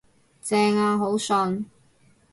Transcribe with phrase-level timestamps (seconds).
[0.41, 1.65] 正呀，好順